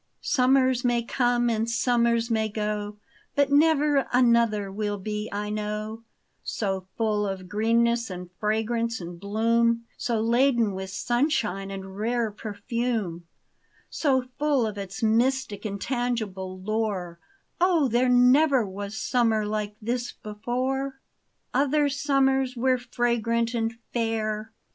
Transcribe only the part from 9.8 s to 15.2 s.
So laden with sunshine and rare perfume, So full of its